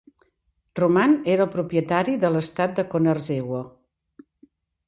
Roman 0.79 1.13
era 1.33 1.45
el 1.45 1.51
propietari 1.57 2.17
de 2.25 2.31
l'estat 2.37 2.75
de 2.81 2.89
Konarzewo. 2.95 3.63